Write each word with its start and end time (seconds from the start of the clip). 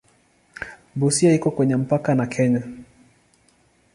Busia 0.95 1.33
iko 1.33 1.51
kwenye 1.51 1.75
mpaka 1.75 2.15
na 2.15 2.25
Kenya. 2.27 2.63